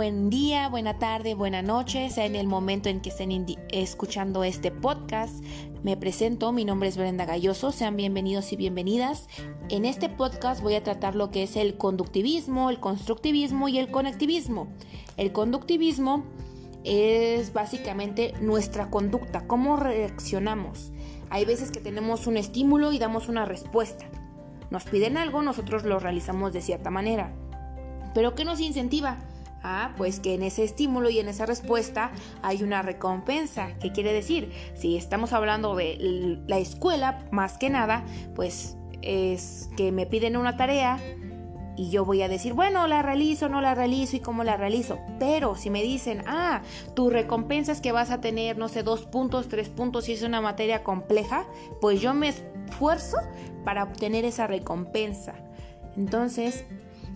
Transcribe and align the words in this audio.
buen 0.00 0.30
día, 0.30 0.70
buena 0.70 0.98
tarde, 0.98 1.34
buena 1.34 1.60
noche, 1.60 2.08
sea 2.08 2.24
en 2.24 2.34
el 2.34 2.46
momento 2.46 2.88
en 2.88 3.02
que 3.02 3.10
estén 3.10 3.44
escuchando 3.70 4.44
este 4.44 4.70
podcast. 4.70 5.44
Me 5.82 5.94
presento, 5.94 6.52
mi 6.52 6.64
nombre 6.64 6.88
es 6.88 6.96
Brenda 6.96 7.26
Galloso, 7.26 7.70
sean 7.70 7.98
bienvenidos 7.98 8.50
y 8.54 8.56
bienvenidas. 8.56 9.28
En 9.68 9.84
este 9.84 10.08
podcast 10.08 10.62
voy 10.62 10.74
a 10.74 10.82
tratar 10.82 11.16
lo 11.16 11.30
que 11.30 11.42
es 11.42 11.54
el 11.54 11.76
conductivismo, 11.76 12.70
el 12.70 12.80
constructivismo 12.80 13.68
y 13.68 13.78
el 13.78 13.90
conectivismo. 13.90 14.68
El 15.18 15.32
conductivismo 15.32 16.24
es 16.82 17.52
básicamente 17.52 18.32
nuestra 18.40 18.88
conducta, 18.88 19.46
cómo 19.46 19.76
reaccionamos. 19.76 20.92
Hay 21.28 21.44
veces 21.44 21.70
que 21.70 21.80
tenemos 21.80 22.26
un 22.26 22.38
estímulo 22.38 22.90
y 22.92 22.98
damos 22.98 23.28
una 23.28 23.44
respuesta. 23.44 24.06
Nos 24.70 24.84
piden 24.84 25.18
algo, 25.18 25.42
nosotros 25.42 25.84
lo 25.84 25.98
realizamos 25.98 26.54
de 26.54 26.62
cierta 26.62 26.88
manera. 26.88 27.34
¿Pero 28.14 28.34
qué 28.34 28.46
nos 28.46 28.60
incentiva? 28.60 29.18
Ah, 29.62 29.92
pues 29.96 30.20
que 30.20 30.34
en 30.34 30.42
ese 30.42 30.64
estímulo 30.64 31.10
y 31.10 31.18
en 31.18 31.28
esa 31.28 31.44
respuesta 31.44 32.12
hay 32.42 32.62
una 32.62 32.82
recompensa. 32.82 33.72
¿Qué 33.80 33.92
quiere 33.92 34.12
decir? 34.12 34.52
Si 34.74 34.96
estamos 34.96 35.32
hablando 35.32 35.74
de 35.74 36.38
la 36.46 36.58
escuela, 36.58 37.24
más 37.30 37.58
que 37.58 37.68
nada, 37.68 38.04
pues 38.34 38.76
es 39.02 39.68
que 39.76 39.92
me 39.92 40.06
piden 40.06 40.36
una 40.36 40.56
tarea 40.56 40.98
y 41.76 41.90
yo 41.90 42.04
voy 42.04 42.20
a 42.22 42.28
decir, 42.28 42.52
bueno, 42.52 42.86
la 42.86 43.00
realizo, 43.00 43.48
no 43.48 43.60
la 43.60 43.74
realizo 43.74 44.16
y 44.16 44.20
cómo 44.20 44.44
la 44.44 44.56
realizo. 44.56 44.98
Pero 45.18 45.56
si 45.56 45.70
me 45.70 45.82
dicen, 45.82 46.22
ah, 46.26 46.62
tu 46.94 47.10
recompensa 47.10 47.72
es 47.72 47.80
que 47.80 47.92
vas 47.92 48.10
a 48.10 48.20
tener, 48.20 48.58
no 48.58 48.68
sé, 48.68 48.82
dos 48.82 49.06
puntos, 49.06 49.48
tres 49.48 49.68
puntos 49.68 50.08
y 50.08 50.12
es 50.12 50.22
una 50.22 50.40
materia 50.40 50.82
compleja, 50.82 51.46
pues 51.80 52.00
yo 52.00 52.12
me 52.12 52.28
esfuerzo 52.28 53.16
para 53.64 53.84
obtener 53.84 54.24
esa 54.24 54.46
recompensa. 54.46 55.34
Entonces, 55.96 56.64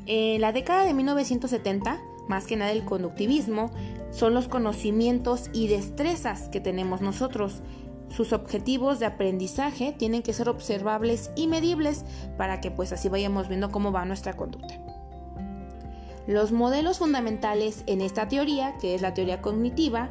en 0.07 0.41
la 0.41 0.53
década 0.53 0.85
de 0.85 0.95
1970, 0.95 2.01
más 2.29 2.47
que 2.47 2.57
nada 2.57 2.73
el 2.73 2.85
conductivismo, 2.85 3.71
son 4.11 4.35
los 4.35 4.49
conocimientos 4.49 5.51
y 5.53 5.69
destrezas 5.69 6.49
que 6.49 6.61
tenemos 6.61 7.01
nosotros. 7.01 7.63
Sus 8.09 8.33
objetivos 8.33 9.01
de 9.01 9.07
aprendizaje 9.07 9.95
tienen 9.97 10.23
que 10.23 10.33
ser 10.33 10.49
observables 10.49 11.31
y 11.37 11.49
medibles 11.49 12.05
para 12.37 12.61
que 12.61 12.71
pues 12.71 12.93
así 12.93 13.09
vayamos 13.09 13.49
viendo 13.49 13.71
cómo 13.71 13.93
va 13.93 14.05
nuestra 14.05 14.35
conducta. 14.35 14.81
Los 16.27 16.53
modelos 16.53 16.99
fundamentales 16.99 17.83
en 17.87 18.01
esta 18.01 18.29
teoría, 18.29 18.77
que 18.79 18.95
es 18.95 19.03
la 19.03 19.13
teoría 19.13 19.43
cognitiva, 19.43 20.11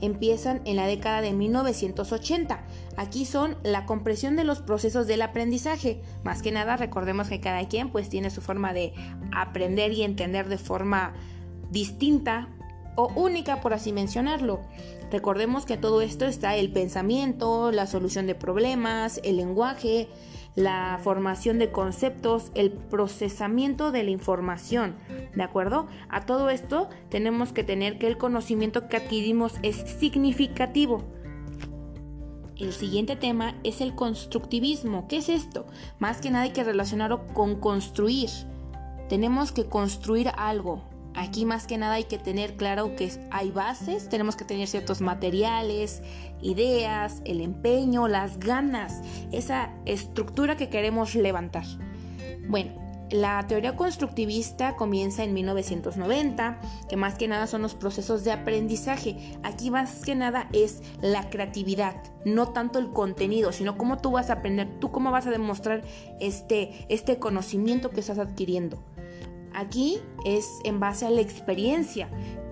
empiezan 0.00 0.60
en 0.64 0.76
la 0.76 0.86
década 0.86 1.20
de 1.20 1.32
1980. 1.32 2.62
Aquí 2.96 3.24
son 3.24 3.56
la 3.62 3.84
compresión 3.86 4.36
de 4.36 4.44
los 4.44 4.60
procesos 4.60 5.06
del 5.06 5.22
aprendizaje. 5.22 6.00
Más 6.22 6.42
que 6.42 6.52
nada, 6.52 6.76
recordemos 6.76 7.28
que 7.28 7.40
cada 7.40 7.66
quien 7.66 7.90
pues 7.90 8.08
tiene 8.08 8.30
su 8.30 8.40
forma 8.40 8.72
de 8.72 8.92
aprender 9.32 9.92
y 9.92 10.02
entender 10.02 10.48
de 10.48 10.58
forma 10.58 11.14
distinta 11.70 12.48
o 12.96 13.12
única, 13.14 13.60
por 13.60 13.74
así 13.74 13.92
mencionarlo. 13.92 14.60
Recordemos 15.10 15.64
que 15.64 15.76
todo 15.76 16.02
esto 16.02 16.26
está 16.26 16.56
el 16.56 16.70
pensamiento, 16.70 17.70
la 17.70 17.86
solución 17.86 18.26
de 18.26 18.34
problemas, 18.34 19.20
el 19.24 19.36
lenguaje, 19.36 20.08
la 20.54 20.98
formación 21.02 21.60
de 21.60 21.70
conceptos, 21.70 22.50
el 22.54 22.72
procesamiento 22.72 23.92
de 23.92 24.02
la 24.02 24.10
información. 24.10 24.96
¿De 25.34 25.42
acuerdo? 25.44 25.86
A 26.08 26.26
todo 26.26 26.50
esto 26.50 26.90
tenemos 27.08 27.52
que 27.52 27.62
tener 27.62 27.98
que 27.98 28.08
el 28.08 28.18
conocimiento 28.18 28.88
que 28.88 28.96
adquirimos 28.96 29.54
es 29.62 29.76
significativo. 29.76 31.04
El 32.56 32.72
siguiente 32.72 33.14
tema 33.14 33.54
es 33.62 33.80
el 33.80 33.94
constructivismo. 33.94 35.06
¿Qué 35.06 35.18
es 35.18 35.28
esto? 35.28 35.64
Más 36.00 36.20
que 36.20 36.30
nada 36.30 36.42
hay 36.42 36.50
que 36.50 36.64
relacionarlo 36.64 37.28
con 37.28 37.60
construir. 37.60 38.30
Tenemos 39.08 39.52
que 39.52 39.66
construir 39.66 40.32
algo, 40.36 40.82
Aquí 41.18 41.44
más 41.44 41.66
que 41.66 41.78
nada 41.78 41.94
hay 41.94 42.04
que 42.04 42.16
tener 42.16 42.54
claro 42.54 42.94
que 42.94 43.10
hay 43.32 43.50
bases, 43.50 44.08
tenemos 44.08 44.36
que 44.36 44.44
tener 44.44 44.68
ciertos 44.68 45.00
materiales, 45.00 46.00
ideas, 46.40 47.22
el 47.24 47.40
empeño, 47.40 48.06
las 48.06 48.38
ganas, 48.38 49.02
esa 49.32 49.74
estructura 49.84 50.56
que 50.56 50.68
queremos 50.68 51.16
levantar. 51.16 51.64
Bueno, 52.46 52.70
la 53.10 53.44
teoría 53.48 53.74
constructivista 53.74 54.76
comienza 54.76 55.24
en 55.24 55.34
1990, 55.34 56.60
que 56.88 56.96
más 56.96 57.16
que 57.16 57.26
nada 57.26 57.48
son 57.48 57.62
los 57.62 57.74
procesos 57.74 58.22
de 58.22 58.30
aprendizaje. 58.30 59.16
Aquí 59.42 59.72
más 59.72 60.04
que 60.04 60.14
nada 60.14 60.48
es 60.52 60.82
la 61.02 61.30
creatividad, 61.30 61.96
no 62.24 62.50
tanto 62.50 62.78
el 62.78 62.92
contenido, 62.92 63.50
sino 63.50 63.76
cómo 63.76 63.98
tú 63.98 64.12
vas 64.12 64.30
a 64.30 64.34
aprender, 64.34 64.78
tú 64.78 64.92
cómo 64.92 65.10
vas 65.10 65.26
a 65.26 65.32
demostrar 65.32 65.82
este, 66.20 66.86
este 66.88 67.18
conocimiento 67.18 67.90
que 67.90 67.98
estás 67.98 68.20
adquiriendo. 68.20 68.84
Aquí 69.58 69.98
es 70.24 70.60
en 70.62 70.78
base 70.78 71.04
a 71.04 71.10
la 71.10 71.20
experiencia. 71.20 72.08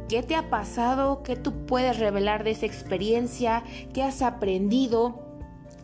¿Qué 0.09 0.25
te 0.25 0.35
ha 0.35 0.51
pasado? 0.51 1.23
¿Qué 1.23 1.37
tú 1.37 1.65
puedes 1.65 2.01
revelar 2.01 2.43
de 2.43 2.51
esa 2.51 2.67
experiencia? 2.67 3.63
¿Qué 3.95 4.03
has 4.03 4.23
aprendido? 4.23 5.23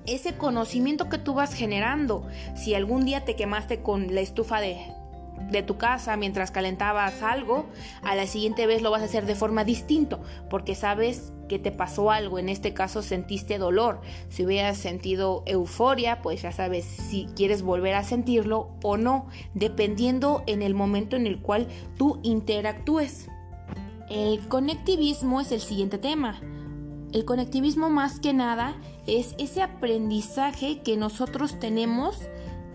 Ese 0.05 0.37
conocimiento 0.37 1.09
que 1.09 1.19
tú 1.19 1.35
vas 1.35 1.55
generando. 1.55 2.27
Si 2.57 2.75
algún 2.75 3.05
día 3.05 3.25
te 3.25 3.37
quemaste 3.37 3.83
con 3.83 4.13
la 4.13 4.21
estufa 4.21 4.61
de, 4.61 4.79
de 5.51 5.63
tu 5.63 5.77
casa 5.77 6.17
mientras 6.17 6.51
calentabas 6.51 7.23
algo, 7.23 7.67
a 8.03 8.15
la 8.15 8.27
siguiente 8.27 8.67
vez 8.67 8.83
lo 8.83 8.91
vas 8.91 9.03
a 9.03 9.07
hacer 9.07 9.27
de 9.27 9.35
forma 9.35 9.65
distinto, 9.65 10.21
porque 10.49 10.75
sabes 10.75 11.33
que 11.49 11.59
te 11.59 11.71
pasó 11.71 12.11
algo, 12.11 12.39
en 12.39 12.49
este 12.49 12.73
caso 12.73 13.03
sentiste 13.03 13.59
dolor. 13.59 14.01
Si 14.31 14.45
hubieras 14.45 14.79
sentido 14.79 15.43
euforia, 15.47 16.23
pues 16.23 16.43
ya 16.43 16.53
sabes 16.53 16.85
si 16.85 17.27
quieres 17.37 17.63
volver 17.63 17.95
a 17.95 18.05
sentirlo 18.05 18.71
o 18.83 18.97
no, 18.97 19.27
dependiendo 19.53 20.43
en 20.47 20.63
el 20.63 20.75
momento 20.75 21.17
en 21.17 21.27
el 21.27 21.41
cual 21.41 21.69
tú 21.99 22.21
interactúes. 22.23 23.29
El 24.09 24.41
conectivismo 24.49 25.41
es 25.41 25.53
el 25.53 25.61
siguiente 25.61 25.99
tema. 25.99 26.41
El 27.13 27.27
conectivismo 27.27 27.91
más 27.91 28.19
que 28.19 28.33
nada 28.33 28.75
es 29.07 29.35
ese 29.39 29.61
aprendizaje 29.61 30.81
que 30.81 30.97
nosotros 30.97 31.59
tenemos 31.59 32.19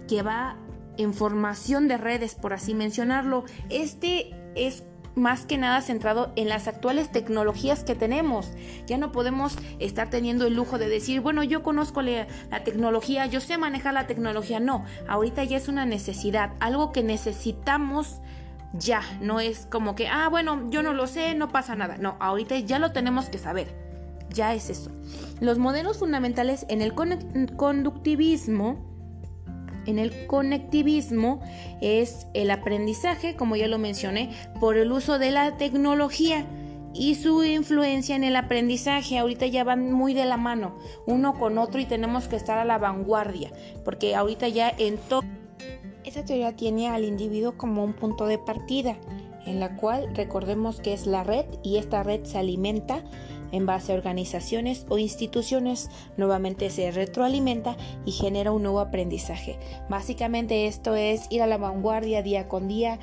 que 0.08 0.22
va 0.22 0.56
en 0.98 1.14
formación 1.14 1.88
de 1.88 1.98
redes, 1.98 2.36
por 2.36 2.54
así 2.54 2.74
mencionarlo. 2.74 3.46
Este 3.70 4.32
es 4.56 4.84
más 5.18 5.46
que 5.46 5.58
nada 5.58 5.82
centrado 5.82 6.32
en 6.36 6.48
las 6.48 6.68
actuales 6.68 7.12
tecnologías 7.12 7.84
que 7.84 7.96
tenemos. 7.96 8.52
Ya 8.86 8.98
no 8.98 9.12
podemos 9.12 9.58
estar 9.80 10.10
teniendo 10.10 10.46
el 10.46 10.54
lujo 10.54 10.78
de 10.78 10.88
decir, 10.88 11.22
bueno, 11.22 11.44
yo 11.44 11.64
conozco 11.64 12.02
la, 12.02 12.28
tecnología, 12.64 13.26
yo 13.26 13.42
sé 13.42 13.58
manejar 13.58 13.94
la 13.94 14.08
tecnología. 14.08 14.60
No, 14.60 14.86
ahorita 15.08 15.44
ya 15.44 15.58
es 15.58 15.68
una 15.68 15.86
necesidad, 15.86 16.54
algo 16.60 16.92
que 16.92 17.04
necesitamos 17.04 18.22
ya. 18.74 19.02
No 19.20 19.40
es 19.40 19.66
como 19.66 19.96
que, 19.96 20.08
ah, 20.08 20.30
bueno, 20.30 20.70
yo 20.70 20.84
no 20.84 20.94
lo 20.94 21.08
sé, 21.08 21.34
no 21.34 21.50
pasa 21.50 21.76
nada. 21.76 21.98
No, 21.98 22.16
ahorita 22.20 22.58
ya 22.60 22.80
lo 22.80 22.92
tenemos 22.92 23.30
que 23.30 23.40
saber. 23.40 23.76
Ya 24.30 24.54
es 24.54 24.70
eso. 24.70 24.92
Los 25.40 25.58
modelos 25.58 25.98
fundamentales 25.98 26.66
en 26.70 26.82
el 26.82 26.94
conductivismo 26.94 28.97
en 29.88 29.98
el 29.98 30.28
conectivismo 30.28 31.40
es 31.82 32.28
el 32.34 32.52
aprendizaje, 32.52 33.36
como 33.36 33.56
ya 33.56 33.68
lo 33.68 33.80
mencioné, 33.80 34.30
por 34.60 34.78
el 34.78 34.92
uso 34.92 35.18
de 35.18 35.32
la 35.32 35.58
tecnología 35.58 36.46
y 36.94 37.16
su 37.16 37.44
influencia 37.44 38.16
en 38.16 38.24
el 38.24 38.36
aprendizaje. 38.36 39.18
Ahorita 39.18 39.46
ya 39.48 39.64
van 39.64 39.92
muy 39.92 40.14
de 40.14 40.26
la 40.26 40.38
mano, 40.38 40.78
uno 41.06 41.34
con 41.40 41.58
otro 41.58 41.80
y 41.80 41.86
tenemos 41.86 42.28
que 42.28 42.36
estar 42.36 42.58
a 42.58 42.66
la 42.66 42.78
vanguardia, 42.78 43.52
porque 43.84 44.16
ahorita 44.16 44.48
ya 44.48 44.70
en 44.78 44.98
todo... 44.98 45.22
Esa 46.04 46.24
teoría 46.24 46.56
tiene 46.56 46.88
al 46.88 47.04
individuo 47.04 47.58
como 47.58 47.84
un 47.84 47.94
punto 47.94 48.28
de 48.28 48.38
partida, 48.38 48.96
en 49.46 49.60
la 49.60 49.76
cual 49.76 50.14
recordemos 50.16 50.80
que 50.80 50.94
es 50.94 51.06
la 51.06 51.24
red 51.24 51.46
y 51.64 51.78
esta 51.78 52.04
red 52.04 52.24
se 52.24 52.38
alimenta 52.38 53.04
en 53.52 53.66
base 53.66 53.92
a 53.92 53.96
organizaciones 53.96 54.86
o 54.90 54.98
instituciones, 54.98 55.90
nuevamente 56.18 56.70
se 56.70 56.92
retroalimenta 56.92 57.78
y 58.06 58.12
genera 58.12 58.52
un 58.52 58.64
nuevo 58.64 58.80
aprendizaje. 58.80 59.60
Básicamente 59.90 60.68
esto 60.68 60.96
es 60.96 61.28
ir 61.30 61.42
a 61.42 61.48
la 61.48 61.58
vanguardia 61.58 62.24
día 62.24 62.48
con 62.48 62.68
día, 62.68 63.00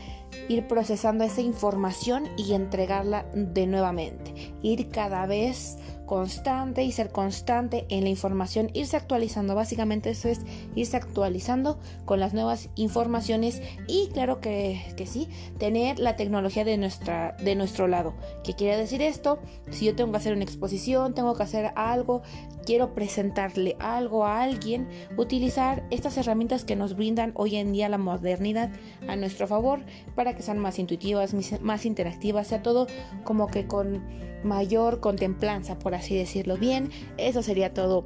ir 0.48 0.66
procesando 0.66 1.24
esa 1.24 1.40
información 1.40 2.24
y 2.36 2.54
entregarla 2.54 3.26
de 3.34 3.66
nuevamente, 3.66 4.54
ir 4.62 4.90
cada 4.90 5.26
vez 5.26 5.78
constante 6.06 6.84
y 6.84 6.92
ser 6.92 7.10
constante 7.10 7.86
en 7.88 8.04
la 8.04 8.10
información, 8.10 8.70
irse 8.74 8.96
actualizando. 8.96 9.54
Básicamente 9.54 10.10
eso 10.10 10.28
es 10.28 10.40
irse 10.74 10.96
actualizando 10.96 11.78
con 12.04 12.20
las 12.20 12.34
nuevas 12.34 12.68
informaciones 12.74 13.62
y 13.86 14.08
claro 14.12 14.40
que, 14.40 14.80
que 14.96 15.06
sí, 15.06 15.28
tener 15.58 15.98
la 15.98 16.16
tecnología 16.16 16.64
de, 16.64 16.76
nuestra, 16.76 17.36
de 17.42 17.54
nuestro 17.54 17.88
lado. 17.88 18.14
¿Qué 18.42 18.54
quiere 18.54 18.76
decir 18.76 19.02
esto? 19.02 19.38
Si 19.70 19.86
yo 19.86 19.94
tengo 19.94 20.12
que 20.12 20.18
hacer 20.18 20.34
una 20.34 20.44
exposición, 20.44 21.14
tengo 21.14 21.34
que 21.34 21.42
hacer 21.42 21.72
algo, 21.76 22.22
quiero 22.64 22.94
presentarle 22.94 23.76
algo 23.78 24.24
a 24.24 24.42
alguien, 24.42 24.88
utilizar 25.16 25.84
estas 25.90 26.16
herramientas 26.16 26.64
que 26.64 26.76
nos 26.76 26.96
brindan 26.96 27.32
hoy 27.34 27.56
en 27.56 27.72
día 27.72 27.88
la 27.88 27.98
modernidad 27.98 28.70
a 29.08 29.16
nuestro 29.16 29.46
favor 29.46 29.80
para 30.14 30.34
que 30.34 30.42
sean 30.42 30.58
más 30.58 30.78
intuitivas, 30.78 31.34
más 31.60 31.86
interactivas, 31.86 32.48
sea 32.48 32.62
todo 32.62 32.86
como 33.24 33.48
que 33.48 33.66
con 33.66 34.02
mayor 34.44 35.00
contemplanza, 35.00 35.78
así 35.94 36.16
decirlo 36.16 36.56
bien. 36.56 36.90
Eso 37.16 37.42
sería 37.42 37.72
todo 37.72 38.04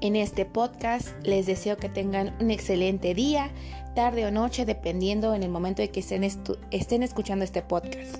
en 0.00 0.16
este 0.16 0.44
podcast. 0.44 1.08
Les 1.24 1.46
deseo 1.46 1.76
que 1.76 1.88
tengan 1.88 2.34
un 2.40 2.50
excelente 2.50 3.14
día, 3.14 3.50
tarde 3.94 4.26
o 4.26 4.30
noche, 4.30 4.64
dependiendo 4.64 5.34
en 5.34 5.42
el 5.42 5.50
momento 5.50 5.82
de 5.82 5.90
que 5.90 6.00
estén, 6.00 6.24
estén 6.70 7.02
escuchando 7.02 7.44
este 7.44 7.62
podcast. 7.62 8.18